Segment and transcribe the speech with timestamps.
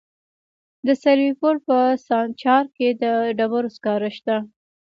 [0.85, 3.03] د سرپل په سانچارک کې د
[3.37, 4.35] ډبرو سکاره شته.